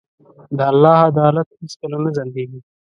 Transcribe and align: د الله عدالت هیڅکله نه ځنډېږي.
د 0.57 0.59
الله 0.71 0.95
عدالت 1.09 1.47
هیڅکله 1.61 1.97
نه 2.03 2.09
ځنډېږي. 2.17 2.59